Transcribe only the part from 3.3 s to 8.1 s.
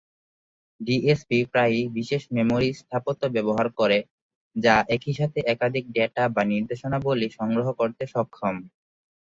ব্যবহার করে, যা একই সাথে একাধিক ডেটা বা নির্দেশাবলী সংগ্রহ করতে